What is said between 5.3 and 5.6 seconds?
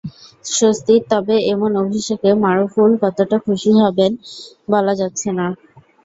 না।